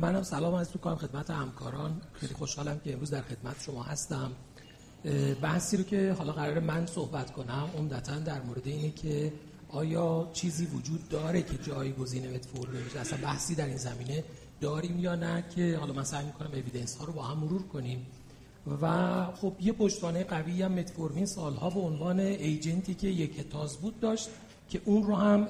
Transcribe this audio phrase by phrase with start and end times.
[0.00, 2.00] منم سلام از کنم خدمت همکاران.
[2.12, 4.32] خیلی خوشحالم که امروز در خدمت شما هستم.
[5.42, 9.32] بحثی رو که حالا قرار من صحبت کنم عمدتا در مورد اینه که
[9.68, 14.24] آیا چیزی وجود داره که جایگزین متفورمین بشه اصلا بحثی در این زمینه
[14.60, 18.06] داریم یا نه که حالا من سعی می‌کنم اویدنس ها رو با هم مرور کنیم.
[18.82, 24.00] و خب یه پشتوانه قوی هم متفورمین سالها به عنوان ایجنتی که یک تاز بود
[24.00, 24.28] داشت
[24.68, 25.48] که اون رو هم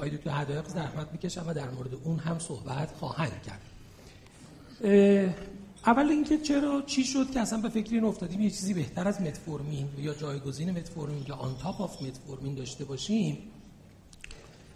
[0.00, 3.60] آقای دکتر حدائق زحمت می‌کشن و در مورد اون هم صحبت خواهند کرد.
[5.86, 9.20] اول اینکه چرا چی شد که اصلا به فکر این افتادیم یه چیزی بهتر از
[9.20, 13.38] متفورمین یا جایگزین متفورمین یا on top of متفورمین داشته باشیم.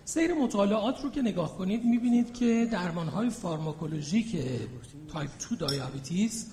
[0.05, 4.37] سیر مطالعات رو که نگاه کنید می‌بینید که درمان های pharmacologic
[5.13, 6.47] type 2 diabetes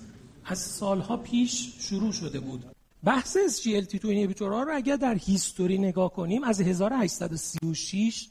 [0.44, 2.64] از سالها پیش شروع شده بود.
[3.04, 8.28] بحث SGLT2 inhibitor ها رو اگر در history نگاه کنیم از 1836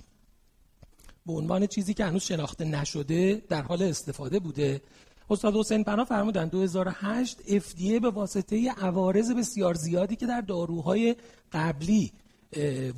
[1.25, 4.81] به عنوان چیزی که هنوز شناخته نشده در حال استفاده بوده.
[5.29, 11.15] استاد حسین پناه فرمودن 2008 FDA به واسطه عوارض بسیار زیادی که در داروهای
[11.51, 12.11] قبلی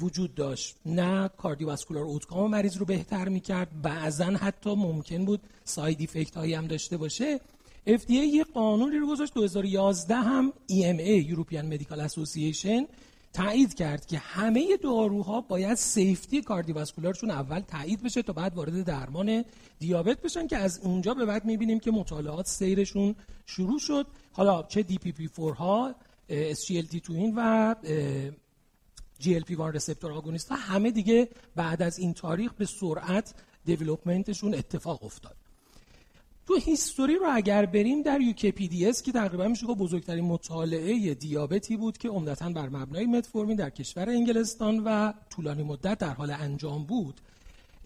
[0.01, 0.75] وجود داشت.
[0.85, 6.67] نه کاردیوواسکولار اوتکام مریض رو بهتر می‌کرد بعضا حتی ممکن بود ساید ایفکت هایی هم
[6.67, 7.39] داشته باشه.
[7.87, 12.87] FDA یه قانونی رو گذاشت 2011 هم EMA European Medical Association
[13.33, 19.45] تایید کرد که همه داروها باید سیفتی کاردیوواسکولارشون اول تایید بشه تا بعد وارد درمان
[19.79, 24.07] دیابت بشن که از اونجا به بعد می‌بینیم که مطالعات سیرشون شروع شد.
[24.31, 25.95] حالا چه DPP4 ها
[26.29, 27.75] SGLT2 و
[29.21, 33.33] GLP-1 رسپتور آگونیست ها همه دیگه بعد از این تاریخ به سرعت
[33.65, 35.42] دیولوپمنتشون اتفاق افتاد.
[36.47, 38.19] تو هیستوری رو اگر بریم در
[38.87, 43.69] اس که تقریبا میشه که بزرگترین مطالعه دیابتی بود که عمدتا بر مبنای متفورمین در
[43.69, 47.21] کشور انگلستان و طولانی مدت در حال انجام بود.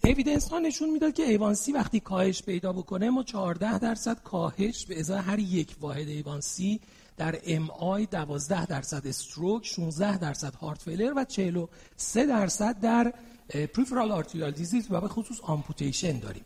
[0.04, 5.00] evidence ها نشون می‌داد که A1C وقتی کاهش پیدا بکنه ما 14 درصد کاهش به
[5.00, 6.80] ازای هر یک واحد A1C
[7.16, 13.12] در MI 12 درصد stroke 16 درصد heart failure و 43 درصد در
[13.74, 16.44] peripheral arterial disease و به خصوص amputation داریم.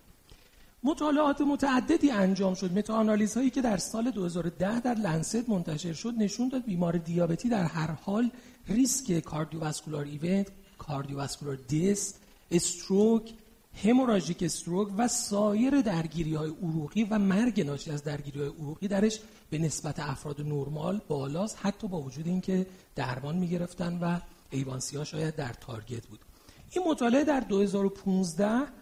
[0.85, 2.79] مطالعات متعددی انجام شد.
[2.79, 7.65] meta-analysis هایی که در سال 2010 در Lancet منتشر شد نشون داد بیمار دیابتی در
[7.65, 8.31] هر حال
[8.69, 10.49] ریسک cardiovascular event
[10.79, 12.15] cardiovascular death
[12.51, 13.33] stroke
[13.85, 19.21] hemorrhagic stroke و سایر درگیری های عروقی و مرگ ناشی از درگیری های عروقی درش
[19.51, 22.67] به نسبت افراد نرمال بالاست حتی با وجود اینکه
[22.97, 24.19] درمان می‌گرفتن و
[24.51, 26.21] A1C ها شاید در target بود.
[26.71, 28.82] این مطالعه در 2015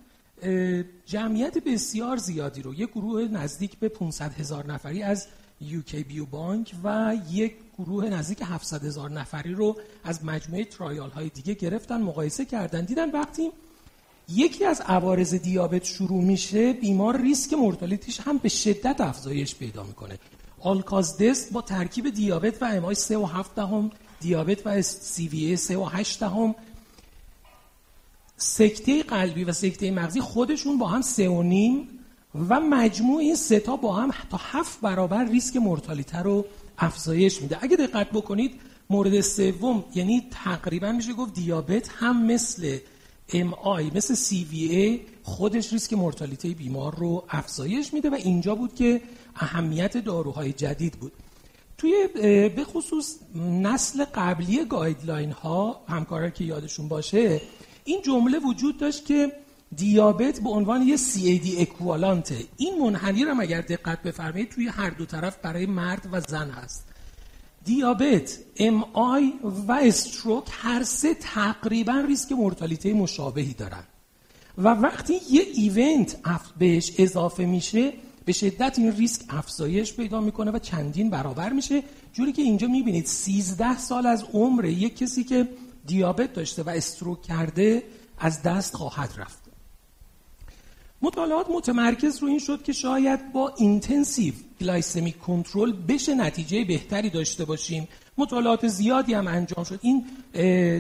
[1.07, 5.27] جمعیت بسیار زیادی رو یک گروه نزدیک به 500 هزار نفری از
[5.61, 11.29] یوکی بیو بانک و یک گروه نزدیک 700 هزار نفری رو از مجموعه ترایال های
[11.29, 13.11] دیگه گرفتن مقایسه کردن دیدن.
[13.11, 13.51] وقتی
[14.29, 20.19] یکی از عوارض دیابت شروع میشه بیمار ریسک مرتلیتیش هم به شدت افزایش پیدا می‌کنه.
[20.61, 23.91] آلکازدست با ترکیب دیابت و امای 3 و 7 دهم
[24.21, 26.55] دیابت و سی وی 3 و 8 دهم
[28.43, 31.89] سکته قلبی و سکته مغزی خودشون با هم سه و نیم
[32.49, 36.45] و مجموع این سه تا با هم تا هفت برابر ریسک مرتالیته رو
[36.79, 37.59] افزایش میده.
[37.61, 42.79] اگه دقت بکنید مورد سوم یعنی تقریبا میشه گفت دیابت هم مثل
[43.33, 48.55] ام آی مثل سی وی ای خودش ریسک مرتالیته بیمار رو افزایش میده و اینجا
[48.55, 49.01] بود که
[49.37, 51.13] اهمیت داروهای جدید بود.
[51.79, 52.09] توی
[52.57, 53.17] به خصوص
[53.63, 57.41] نسل قبلی guideline ها همکارا که یادشون باشه
[57.91, 59.33] این جمله وجود داشت که
[59.77, 64.91] دیابت به عنوان یه CAD equivalent ه این منحنی رو اگر دقت بفرمایید توی هر
[64.91, 66.85] دو طرف برای مرد و زن هست.
[67.65, 73.85] دیابت، MI و stroke هر سه تقریبا ریسک مرتالیته مشابهی دارن.
[74.59, 76.17] و وقتی یه event
[76.59, 77.93] بهش اضافه میشه
[78.25, 81.83] به شدت این ریسک افزایش پیدا می‌کنه و چندین برابر میشه.
[82.13, 85.49] جوری که اینجا می‌بینید 13 سال از عمر یک کسی که
[85.91, 87.83] دیابت داشته و stroke کرده
[88.19, 89.41] از دست خواهد رفت.
[91.03, 97.45] مطالعات متمرکز رو این شد که شاید با intensive glycemic control بشه نتیجه بهتری داشته
[97.45, 97.89] باشیم.
[98.19, 99.81] مطالعات زیادی هم انجام شد.
[99.83, 100.05] این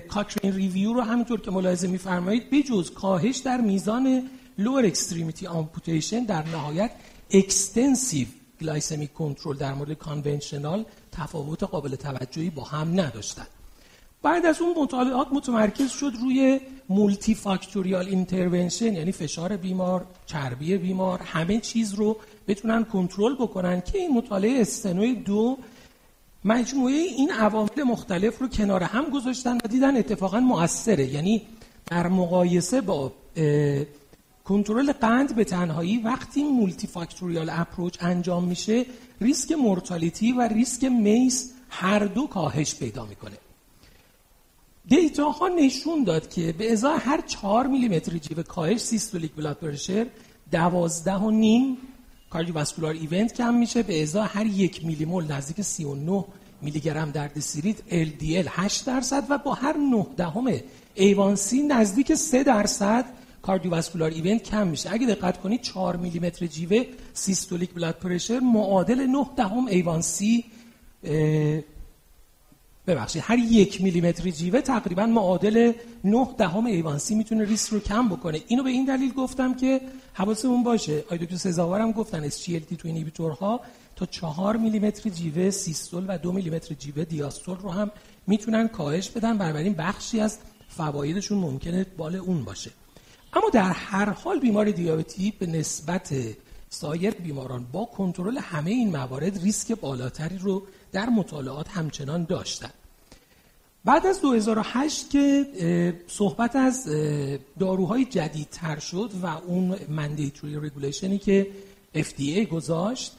[0.00, 6.48] Cochrane review رو همینطور که ملاحظه میفرمایید بجز کاهش در میزان lower extremity amputation در
[6.48, 6.90] نهایت
[7.30, 8.26] intensive
[8.60, 13.59] glycemic control در مورد conventional تفاوت قابل توجهی با هم نداشتند.
[14.22, 21.60] بعد از اون مطالعات متمرکز شد روی multifactorial intervention یعنی فشار بیمار، چربی بیمار، همه
[21.60, 22.16] چیز رو
[22.48, 25.58] بتونن کنترل بکنن که این مطالعه Steno ی دو
[26.44, 31.06] مجموعه این عوامل مختلف رو کنار هم گذاشتن و دیدن اتفاقا موثره.
[31.06, 31.42] یعنی
[31.86, 33.12] در مقایسه با
[34.44, 38.86] کنترل قند به تنهایی وقتی multifactorial approach انجام میشه
[39.20, 43.36] ریسک mortality و ریسک MACE هر دو کاهش پیدا می‌کنه.
[45.20, 50.06] data ها نشون داد که به ازای هر 4 میلیمتر جیوه کاهش systolic blood pressure
[50.52, 51.76] 12 و نیم
[52.30, 53.82] cardiovascular event کم میشه.
[53.82, 56.24] به ازای هر یک میلی مول نزدیک 39
[56.62, 60.52] میلی گرم در دسی‌لیتر LDL 8 درصد و با هر 9 دهم
[60.94, 63.04] A1C نزدیک 3 درصد
[63.42, 64.92] cardiovascular event کم میشه.
[64.92, 66.84] اگه دقت کنید 4 میلیمتر جیوه
[67.14, 70.44] systolic blood pressure معادل 9 دهم A1C
[72.86, 75.72] ببخشید هر یک میلیمتر جیوه تقریبا معادل
[76.04, 78.40] 9 دهم A1C می‌تونه ریسک رو کم بکنه.
[78.48, 79.80] اینو به این دلیل گفتم که
[80.12, 81.04] حواسمون باشه.
[81.10, 83.60] آی دکتر سزاوار هم گفتن SGLT تو اینیبیتورها
[83.96, 87.90] تا 4 میلیمتر جیوه سیستول و 2 میلیمتر جیوه دیاستول رو هم
[88.26, 89.38] می‌تونن کاهش بدن.
[89.38, 90.38] بنابراین بخشی از
[90.68, 92.70] فوایدشون ممکنه بال اون باشه.
[93.32, 96.14] اما در هر حال بیمار دیابتی به نسبت
[96.72, 100.62] سایر بیماران با کنترل همه این موارد ریسک بالاتری رو
[100.92, 102.70] در مطالعات همچنان داشتن.
[103.84, 105.46] بعد از 2008 که
[106.06, 106.88] صحبت از
[107.58, 111.46] داروهای جدیدتر شد و اون mandatory regulation ی که
[111.94, 113.12] FDA گذاشت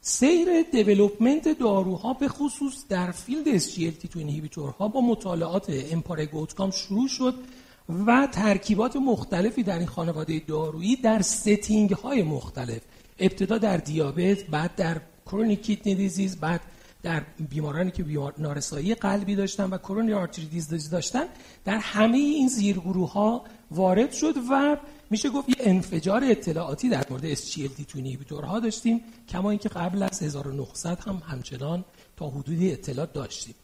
[0.00, 6.70] سیر development داروها به خصوص در field SGLT two inhibitor ها با مطالعات EMPA-REG OUTCOME
[6.70, 7.34] شروع شد
[8.06, 12.80] و ترکیبات مختلفی در این خانواده دارویی در setting های مختلف
[13.20, 16.60] ابتدا در دیابت بعد در chronic kidney disease بعد
[17.02, 21.24] در بیمارانی که بیمار نارسایی قلبی داشتن و کرونی آرتری دیزیز داشتن
[21.64, 24.76] در همه این زیرگروه ها وارد شد و
[25.10, 30.22] میشه گفت یه انفجار اطلاعاتی در مورد SGLT تو اینهیبیتورها داشتیم کما اینکه قبل از
[30.22, 31.84] 1900 هم همچنان
[32.16, 33.54] تا حدودی اطلاعات داشتیم.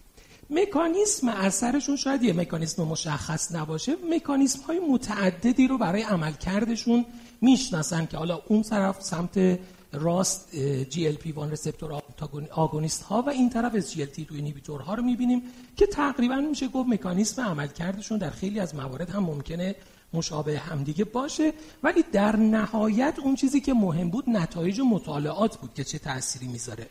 [0.51, 7.05] مکانیسم اثرشون شاید یه مکانیسم مشخص نباشه مکانیسم های متعددی رو برای عملکردشون
[7.41, 9.59] می‌شناسن که حالا اون طرف سمت
[9.93, 10.49] راست
[10.91, 12.03] GLP-1 رسپتور
[12.51, 15.43] آگونیست ها و این طرف SGLT2 اینیبیتور ها رو می‌بینیم
[15.77, 19.75] که تقریبا میشه گفت مکانیسم عملکردشون در خیلی از موارد هم ممکنه
[20.13, 21.53] مشابه همدیگه باشه
[21.83, 26.47] ولی در نهایت اون چیزی که مهم بود نتایج و مطالعات بود که چه تأثیری
[26.47, 26.87] می‌ذاره.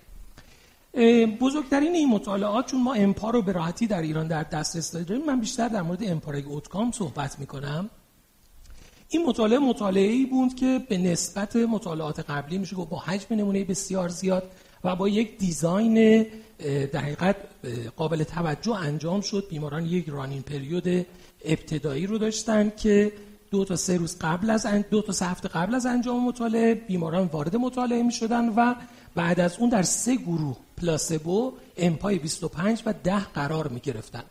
[1.40, 5.26] بزرگترین این مطالعات چون ما امپا رو به راحتی در ایران در دسترس داریم.
[5.26, 7.90] من بیشتر در مورد امپارگ اوتکام صحبت می‌کنم.
[9.10, 14.10] این مطالعه مطالعه ای بود که به نسبت مطالعات قبلی میشه با حجم نمونه بسیار
[14.10, 14.52] زیاد
[14.84, 16.26] و با یک دیزاین
[16.94, 17.36] در حقیقت
[17.96, 19.48] قابل توجه انجام شد.
[19.50, 21.06] بیماران یک رانین پریود
[21.46, 23.12] ابتدایی رو داشتن که
[23.52, 27.28] دو تا سه روز قبل از دو تا سه هفته قبل از انجام مطالعه بیماران
[27.28, 28.76] وارد مطالعه می شدن و
[29.16, 34.24] بعد از اون در سه گروه پلاسبو امپای 25 و 10 قرار می گرفتن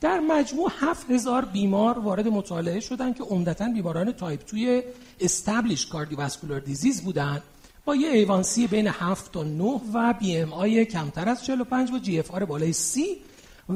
[0.00, 4.80] در مجموع 7000 بیمار وارد مطالعه شدن که عمدتا بیماران تایپ 2
[5.20, 7.42] established cardiovascular disease بودند
[7.84, 12.72] با یه A1C بین 7 تا 9 و BMI کمتر از 45 و GFR بالای
[12.72, 13.16] 30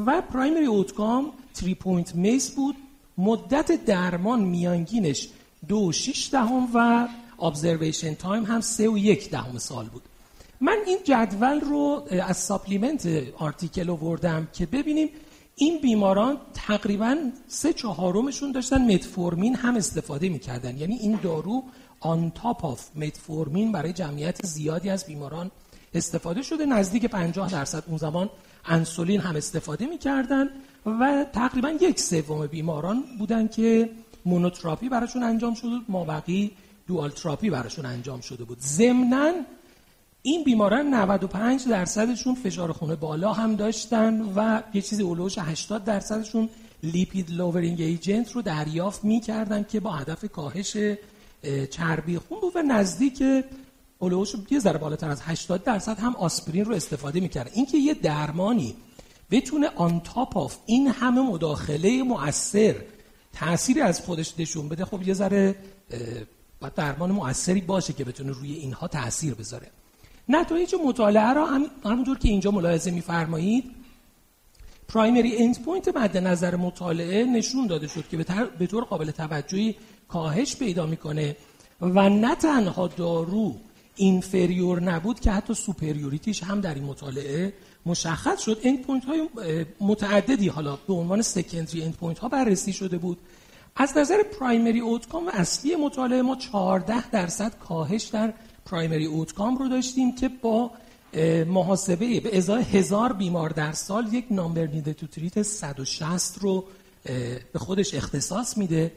[0.06, 2.76] و primary outcome 3 point MACE بود.
[3.18, 5.28] مدت درمان میانگینش
[5.68, 7.08] دو شیش دهم و
[7.42, 10.02] observation time هم سه و یک دهم سال بود.
[10.60, 13.08] من این جدول رو از supplement
[13.38, 15.08] article آوردم که ببینیم
[15.56, 17.16] این بیماران تقریبا
[17.48, 20.76] سه چهارمشون داشتن متفورمین هم استفاده می‌کردن.
[20.76, 21.62] یعنی این دارو
[22.00, 25.50] on top of متفورمین برای جمعیت زیادی از بیماران
[25.94, 26.66] استفاده شده.
[26.66, 28.30] نزدیک 50 درصد اون زمان
[28.64, 30.48] انسولین هم استفاده می‌کردن
[30.86, 33.90] و تقریبا یک سوم بیماران بودن که
[34.24, 35.84] monotherapy براشون انجام شده بود.
[35.88, 36.50] مابقی
[36.86, 38.58] dual therapy براشون انجام شده بود.
[38.60, 39.32] ضمناً
[40.22, 46.48] این بیماران 95 درصدشون فشار خون بالا هم داشتن و یه چیزی حولوحوش 80 درصدشون
[46.82, 50.76] lipid lowering agent رو دریافت می‌کردن که با هدف کاهش
[51.70, 53.22] چربی خون بود و نزدیک
[53.98, 58.74] حولوحوش یه ذره بالاتر از 80 درصد هم آسپرین رو استفاده می‌کردن اینکه یه درمانی
[59.30, 62.76] بتونه on top of این همه مداخله مؤثر
[63.32, 65.56] تأثیری از خودش نشون بده خب یه ذره
[66.60, 69.70] باید درمان مؤثری باشه که بتونه روی اینها تاثیر بذاره.
[70.30, 71.70] نتایج مطالعه را هم
[72.04, 73.64] که اینجا ملاحظه میفرمایید
[74.88, 78.16] primary end point مد نظر مطالعه نشون داده شد که
[78.58, 79.74] به طور قابل توجهی
[80.08, 81.36] کاهش پیدا می‌کنه
[81.80, 83.56] و نه تنها دارو
[83.96, 87.52] inferior نبود که حتی superiority ش هم در این مطالعه
[87.86, 88.60] مشخص شد.
[88.64, 89.28] end point های
[89.80, 93.18] متعددی حالا به عنوان secondary end point ها بررسی شده بود.
[93.76, 98.32] از نظر primary outcome اصلی مطالعه ما 14 درصد کاهش در
[98.64, 100.70] primary outcome رو داشتیم که با
[101.46, 106.64] محاسبه به ازای هزار بیمار در سال یک number needed to treat 160 رو
[107.52, 108.92] به خودش اختصاص میده.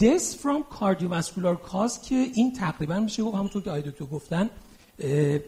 [0.00, 4.50] Death from cardiovascular cause که این تقریبا میشه گفت همونطور که آقای دکتر گفتن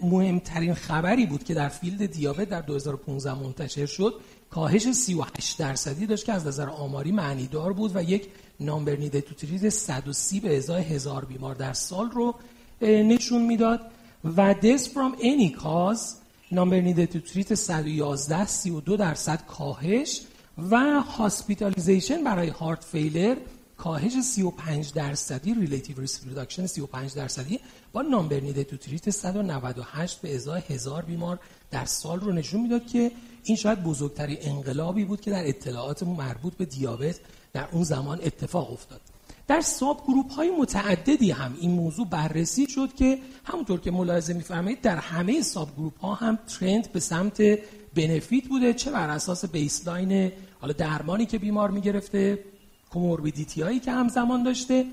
[0.03, 4.15] مهمترین خبری بود که در field دیابت در 2015 منتشر شد.
[4.51, 8.29] کاهش 38 درصدی داشت که از نظر آماری معنیدار بود و یک
[8.61, 12.35] number needed to treat 130 به ازای هزار بیمار در سال رو.
[12.83, 13.81] نشون می‌داد.
[14.25, 16.01] و death from any cause
[16.53, 20.21] number needed to treat 111 32 درصد کاهش
[20.71, 23.37] و hospitalization برای heart failure
[23.77, 27.61] کاهش 35 درصدی relative risk reduction 35 درصدی
[27.93, 31.39] با number needed to treat 198 به ازای هزار بیمار
[31.71, 33.11] در سال رو نشون می‌داد که
[33.45, 37.21] این شاید بزرگترین انقلابی بود که در اطلاعات مربوط به دیابت
[37.53, 39.01] در اون زمان اتفاق افتاد.
[39.51, 44.97] در subgroup های متعددی هم این موضوع بررسی شد که همونطور که ملاحظه میفرمایید در
[44.97, 47.43] همه subgroup ها هم trend به سمت
[47.95, 52.39] benefit بوده چه بر اساس baseline حالا درمانی که بیمار می‌گرفته
[52.91, 54.87] comorbidity هایی که همزمان داشته.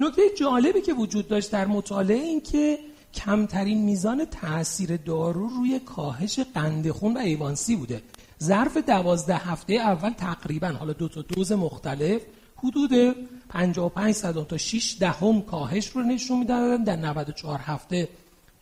[0.00, 2.78] نکته جالبی که وجود داشت در مطالعه این که
[3.14, 8.02] کمترین میزان تاثیر دارو روی کاهش قند خون و ایوانسی بوده.
[8.42, 12.22] ظرف دوازده هفته اول تقریبا حالا دو تا دوز مختلف
[12.64, 13.16] حدود
[13.48, 18.08] 55 صدم تا 6 دهم کاهش رو نشون می‌دادن در 94 هفته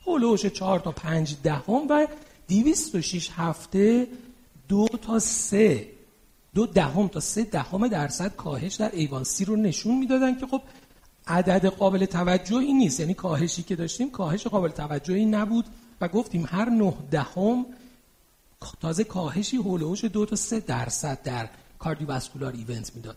[0.06, 2.06] هلوش 4 تا 5 دهم و
[2.48, 4.08] 206 هفته
[4.68, 5.88] دو تا سه
[6.54, 10.62] دو دهم تا سه دهم درصد کاهش در ایوانسی رو نشون می‌دادن که خب
[11.26, 13.00] عدد قابل توجهی نیست.
[13.00, 15.64] یعنی کاهشی که داشتیم کاهش قابل توجهی نبود
[16.00, 17.66] و گفتیم هر نه دهم
[18.80, 21.48] تازه کاهشی حولوحوش دو تا سه درصد در
[21.78, 23.16] cardiovascular event می‌داد.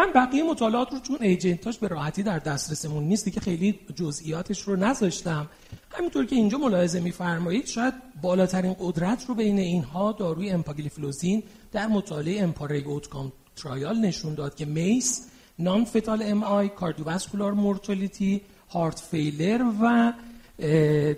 [0.00, 4.60] من بقیه مطالعات رو چون agent اش به راحتی در دسترسمون نیست که خیلی جزئیاتش
[4.60, 5.48] رو نذاشتم.
[5.90, 11.42] همینطور که اینجا ملاحظه میفرمایید شاید بالاترین قدرت رو بین اینها داروی امپاگلیفلوزین
[11.72, 15.26] در مطالعه EMPA-REG OUTCOME trial نشون داد که MACE
[15.58, 20.12] non-fatal MI cardiovascular mortality heart failure و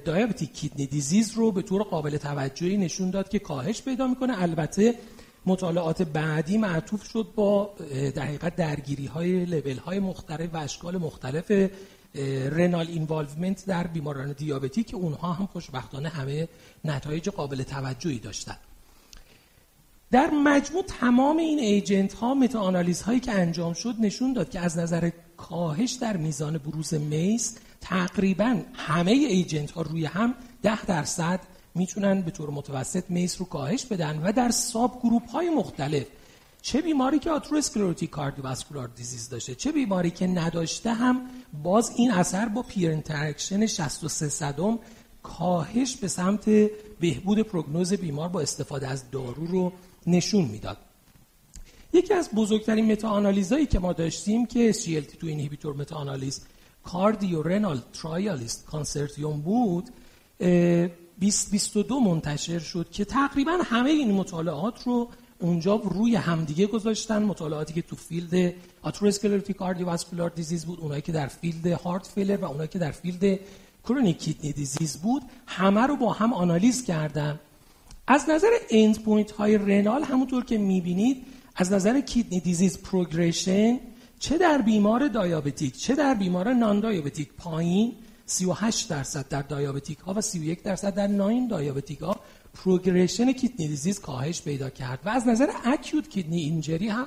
[0.04, 4.42] diabetic kidney disease رو به طور قابل توجهی نشون داد که کاهش پیدا می‌کنه.
[4.42, 4.94] البته
[5.46, 7.74] مطالعات بعدی معطوف شد با
[8.14, 11.70] در حقیقت درگیری های level های مختلف و اشکال مختلف
[12.50, 16.48] renal involvement در بیماران دیابتی که اونها هم خوشبختانه همه
[16.84, 18.58] نتایج قابل توجهی داشتند
[20.10, 24.78] در مجموع تمام این agent ها meta-analysis هایی که انجام شد نشون داد که از
[24.78, 31.40] نظر کاهش در میزان بروز MACE تقریبا همه agent ها روی هم ده درصد
[31.74, 36.06] می‌تونن به طور متوسط MACE رو کاهش بدن و در subgroup های مختلف
[36.62, 41.20] چه بیماری که atherosclerotic cardiovascular disease داشته چه بیماری که نداشته هم
[41.62, 44.78] باز این اثر با P interaction 63 صدم
[45.22, 46.48] کاهش به سمت
[47.00, 49.72] بهبود prognosis بیمار با استفاده از دارو رو
[50.06, 50.76] نشون می‌داد.
[51.92, 56.40] یکی از بزرگترین meta-analysis ایی که ما داشتیم که SGLT2 inhibitor meta-analysis
[56.84, 59.90] cardio-renal trialists consortium بود
[61.22, 67.22] 2022 منتشر شد که تقریبا همه این مطالعات رو اونجا روی همدیگه گذاشتن.
[67.22, 72.44] مطالعاتی که تو field atherosclerotic cardiovascular disease بود اونایی که در field heart failure و
[72.44, 73.40] اونایی که در field
[73.84, 77.40] chronic kidney disease بود همه رو با هم آنالیز کردن.
[78.06, 81.24] از نظر end point های renal همونطور که می‌بینید
[81.56, 83.80] از نظر kidney disease progression
[84.18, 87.92] چه در بیمار diabetic چه در بیمار non-diabetic پایین
[88.32, 92.16] 38 درصد در diabetic ها و 31 درصد در non-diabetic ها
[92.54, 97.06] progression kidney disease کاهش پیدا کرد و از نظر acute kidney injury هم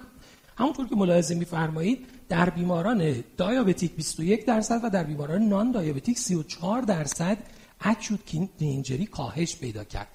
[0.58, 7.38] همونطور که ملاحظه میفرمایید در بیماران diabetic 21 درصد و در بیماران non-diabetic 34 درصد
[7.82, 10.08] acute kidney injury کاهش پیدا کرد.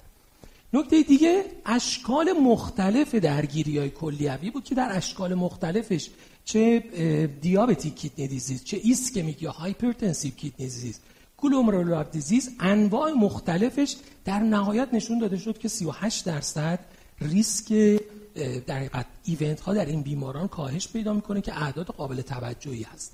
[0.73, 6.09] نکته دیگه اشکال مختلف درگیری های کلیوی بود که در اشکال مختلفش
[6.45, 6.79] چه
[7.41, 10.99] diabetic kidney disease چه ischemic یا hypertensive kidney disease.
[11.37, 13.95] glomerular disease انواع مختلفش
[14.25, 16.79] در نهایت نشون داده شد که 38 درصد
[17.21, 17.73] ریسک
[18.67, 23.13] در حقیقت event ها در این بیماران کاهش پیدا می‌کنه که اعداد قابل توجهی هست.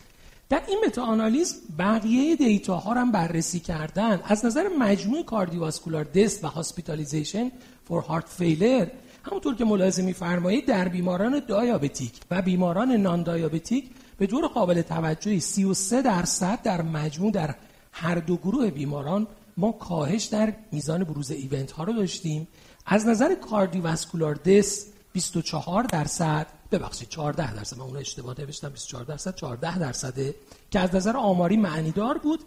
[0.49, 4.21] در این meta-analysis بقیه data ها هم بررسی کردن.
[4.23, 7.51] از نظر مجموع cardiovascular death و hospitalization
[7.87, 8.87] for heart failure
[9.27, 16.01] همونطور که ملاحظه میفرمایید در بیماران diabetic و بیماران non-diabetic به طور قابل توجهی 33
[16.01, 17.55] درصد در مجموع در
[17.91, 22.47] هر دو گروه بیماران ما کاهش در میزان بروز event ها رو داشتیم.
[22.85, 29.35] از نظر cardiovascular death 24 درصد ببخشید 14 درصد من اون اشتباه نوشتم 24 درصد
[29.35, 30.35] 14 درصده
[30.71, 32.39] که از نظر آماری معنیدار بود.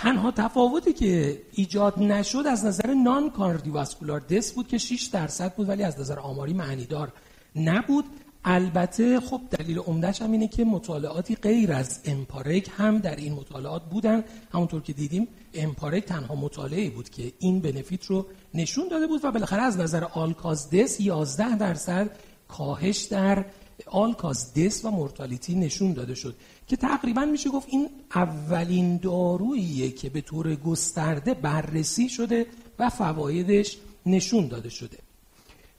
[0.00, 5.68] تنها تفاوتی که ایجاد نشد از نظر نان کاردیوواسکولار دس بود که 6 درصد بود
[5.68, 7.12] ولی از نظر آماری معنیدار
[7.56, 8.04] نبود.
[8.44, 13.82] البته خب دلیل عمدهش هم اینه که مطالعاتی غیر از امپارک هم در این مطالعات
[13.82, 14.24] بودن.
[14.52, 19.32] همونطور که دیدیم امپارک تنها مطالعه بود که این بنفیت رو نشون داده بود و
[19.32, 22.10] بالاخره از نظر آلکازدس 11 درصد
[22.48, 23.44] کاهش در
[23.86, 26.34] آلکازدس و مورتالیتی نشون داده شد.
[26.70, 32.46] که تقریبا میشه گفت این اولین داروییه که به طور گسترده بررسی شده
[32.78, 34.98] و فوایدش نشون داده شده.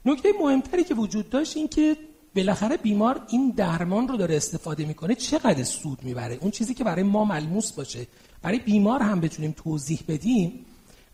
[0.06, 1.96] نکته مهمتری که وجود داشت این که
[2.36, 7.02] بالاخره بیمار این درمان رو داره استفاده می‌کنه چقدر سود می‌بره؟ اون چیزی که برای
[7.02, 8.06] ما ملموس باشه
[8.42, 10.64] برای بیمار هم بتونیم توضیح بدیم.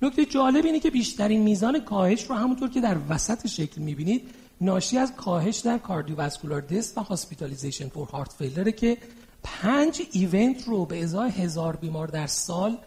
[0.03, 4.29] نکته جالب اینه که بیشترین میزان کاهش رو همونطور که در وسط شکل می‌بینید
[4.61, 8.99] ناشی از کاهش در cardiovascular death و hospitalization for heart failure ه که
[9.43, 12.79] پنج event رو به ازای هزار بیمار در سال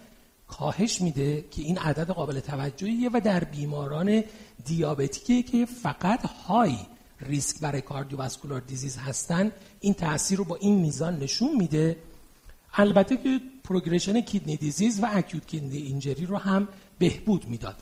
[0.48, 4.24] کاهش میده که این عدد قابل توجهیه و در بیماران
[4.66, 6.76] diabetic ی که فقط high
[7.22, 11.98] risk برای cardiovascular disease هستن این تاثیر رو با این میزان نشون میده.
[12.74, 16.68] البته که progression kidney disease و acute kidney injury رو هم
[17.00, 17.76] بهبود می‌داد.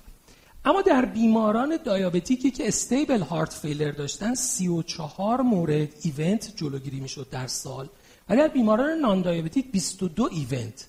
[0.66, 7.28] اما در بیماران diabetic ی که stable heart failure داشتن 34 مورد event جلوگیری می‌شد
[7.32, 7.90] در سال.
[8.30, 10.88] ولی بیماران non-diabetic 22 event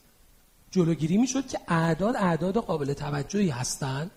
[0.70, 4.10] جلوگیری می‌شد که اعداد اعداد قابل توجهی هستند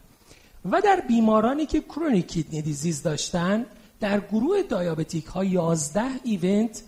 [0.71, 3.65] و در بیمارانی که chronic kidney disease داشتن
[3.99, 6.83] در گروه diabetic ها 11 event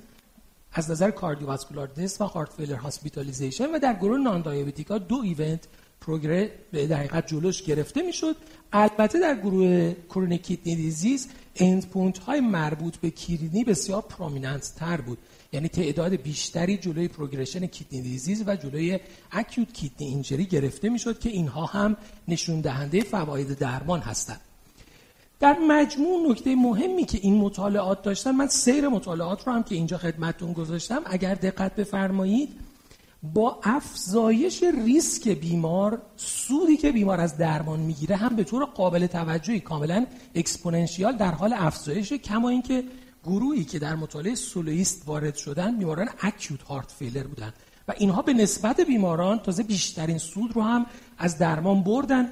[0.74, 5.68] از نظر cardiovascular death و heart failure hospitalization و در گروه non-diabetic ها دو event
[6.06, 8.36] پروگره به دقیقت جلوش گرفته می‌شد.
[8.74, 15.18] البته در گروه chronic kidney disease endpoint های مربوط به kidney بسیار prominent تر بود.
[15.54, 19.00] یعنی تعداد بیشتری جلوی progression kidney disease و جلوی
[19.32, 21.98] acute kidney injury گرفته می‌شد که اینها هم
[22.28, 24.42] نشون دهنده فواید درمان هستند.
[25.40, 29.98] در مجموع نکته مهمی که این مطالعات داشتن من سیر مطالعات رو هم که اینجا
[29.98, 32.50] خدمتتون گذاشتم اگر دقت بفرمایید
[33.34, 39.60] با افزایش ریسک بیمار سودی که بیمار از درمان می‌گیره هم به طور قابل توجهی
[39.60, 42.84] کاملا exponential در حال افزایش کما اینکه
[43.24, 47.54] گروهی که در مطالعه SOLOIST وارد شدن بیماران acute heart failure بودن
[47.88, 50.86] و اینها به نسبت بیماران تازه بیشترین سود رو هم
[51.18, 52.32] از درمان بردن.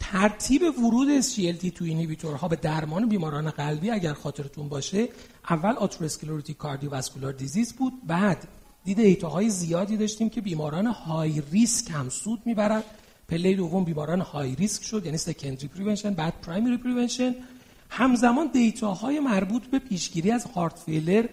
[0.00, 5.08] ترتیب ورود SGLT2 inhibitor ها به درمان بیماران قلبی اگر خاطرتون باشه
[5.50, 8.48] اول atherosclerotic cardiovascular disease بود بعد
[8.84, 12.82] data های زیادی داشتیم که بیماران high risk هم سود می‌برن.
[13.28, 17.34] پله دوم بیماران high risk شد یعنی secondary prevention بعد primary prevention
[17.90, 21.26] همزمان data های مربوط به پیشگیری از heart failure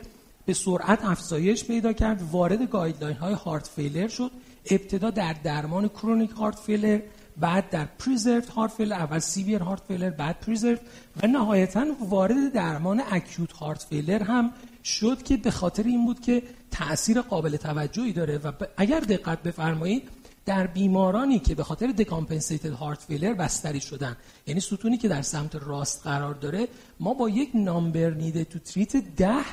[0.46, 4.32] به سرعت افزایش پیدا کرد وارد guideline های heart failure شد.
[4.72, 7.00] ابتدا در درمان chronic heart failure
[7.38, 10.82] بعد در preserved heart failure اول severe heart failure بعد preserved
[11.24, 14.52] و نهایتا وارد درمان اکیوت هارت فیلر هم
[14.84, 16.44] شد که به خاطر این بود که
[16.76, 20.04] تاثیر قابل توجهی داره و اگر دقت بفرمایید
[20.46, 25.56] در بیمارانی که به خاطر دکامپنسیتد هارت فیلر بستری شدن یعنی ستونی که در سمت
[25.56, 26.68] راست قرار داره
[27.00, 29.46] ما با یک نامبر نیده تو تریت ده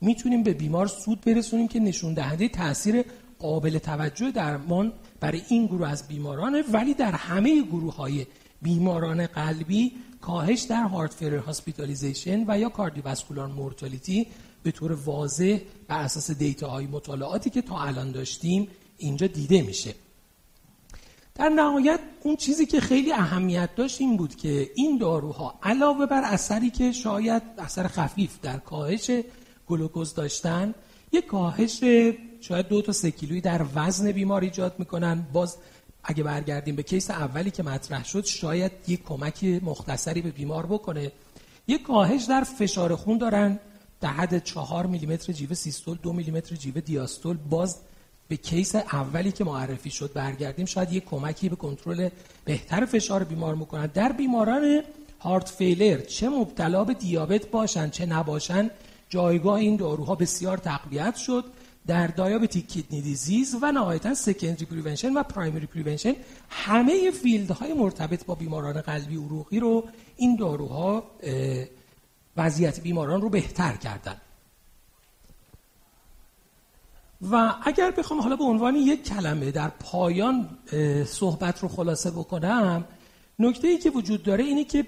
[0.00, 3.04] می‌تونیم به بیمار سود برسونیم که نشون دهنده تاثیر
[3.38, 8.26] قابل توجه درمان برای این گروه از بیمارانه ولی در همه گروه های
[8.62, 14.26] بیماران قلبی کاهش در heart failure hospitalization و یا cardiovascular mortality
[14.66, 19.94] به طور واضح بر اساس data های مطالعاتی که تا الان داشتیم اینجا دیده میشه.
[21.34, 26.22] در نهایت اون چیزی که خیلی اهمیت داشت این بود که این داروها علاوه بر
[26.24, 29.10] اثری که شاید اثر خفیف در کاهش
[29.66, 30.74] گلوکوز داشتن
[31.12, 31.80] یک کاهش
[32.40, 35.26] شاید دو تا سه کیلویی در وزن بیمار ایجاد می‌کنن.
[35.32, 35.56] باز
[36.04, 41.12] اگه برگردیم به case اولی که مطرح شد شاید یک کمک مختصری به بیمار بکنه.
[41.68, 43.58] یک کاهش در فشار خون دارن.
[44.00, 47.36] در حد چهار میلیمتر جیوه سیستول دو میلیمتر جیوه دیاستول.
[47.36, 47.76] باز
[48.28, 52.08] به case اولی که معرفی شد برگردیم شاید یک کمکی به کنترل
[52.44, 54.82] بهتر فشار بیمار می‌کنن در بیماران
[55.20, 58.70] heart failure چه مبتلا به دیابت باشن چه نباشن
[59.08, 61.44] جایگاه این داروها بسیار تقویت شد.
[61.86, 66.14] در diabetic kidney disease و نهایتا secondary prevention و primary prevention
[66.48, 69.84] همه field های مرتبط با بیماران قلبی عروقی رو
[70.16, 71.04] این داروها
[72.36, 74.16] وضعیت بیماران رو بهتر کردن.
[77.30, 80.48] و اگر بخوام حالا به عنوان یک کلمه در پایان
[81.06, 82.84] صحبت رو خلاصه بکنم
[83.38, 84.86] نکته ای که وجود داره اینه که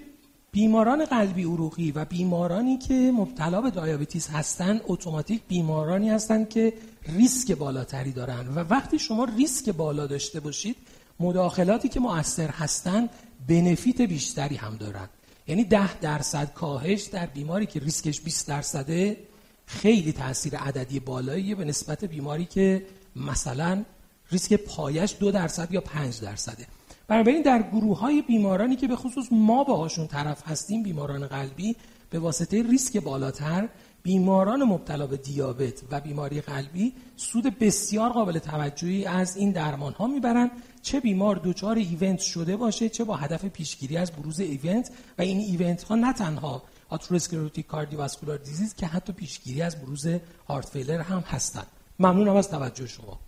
[0.51, 6.73] بیماران قلبی عروقی و بیمارانی که مبتلا به diabetes هستن اتوماتیک بیمارانی هستند که
[7.07, 8.47] ریسک بالاتری دارن.
[8.47, 10.75] و وقتی شما ریسک بالا داشته باشید
[11.19, 13.09] مداخلاتی که مؤثر هستن
[13.47, 15.09] بنفیت بیشتری هم دارن.
[15.49, 19.17] یعنی ده درصد کاهش در بیماری که ریسکش 20 درصده
[19.65, 22.85] خیلی تاثیر عددی بالاییه به نسبت بیماری که
[23.15, 23.83] مثلا
[24.31, 26.67] ریسک پایش دو درصد یا پنج درصده.
[27.07, 31.75] بنابراین در گروه های بیمارانی که به خصوص ما باهاشون طرف هستیم بیماران قلبی
[32.09, 33.69] به واسطه ریسک بالاتر
[34.03, 40.07] بیماران مبتلا به دیابت و بیماری قلبی سود بسیار قابل توجهی از این درمان ها
[40.07, 40.51] می‌برند.
[40.81, 44.91] چه بیمار دچار event شده باشه چه با هدف پیشگیری از بروز event.
[45.17, 50.07] و این event ها نه تنها atherosclerotic cardiovascular disease که حتی پیشگیری از بروز
[50.47, 51.67] heart failure هم هستند.
[51.99, 53.19] ممنونم از توجه شما.